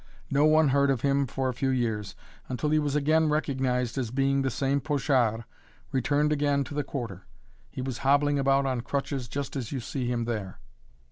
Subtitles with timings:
[0.31, 2.15] No one heard of him for a few years,
[2.49, 5.43] until he was again recognized as being the same Pochard
[5.91, 7.27] returned again to the Quarter.
[7.69, 10.59] He was hobbling about on crutches just as you see him there.